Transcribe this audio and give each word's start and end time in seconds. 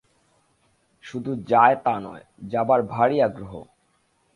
শুধু 1.03 1.31
যায় 1.47 1.75
তা 1.75 1.95
নয়, 1.99 2.23
যাবার 2.47 2.79
ভারি 2.83 3.17
আগ্রহ। 3.21 3.53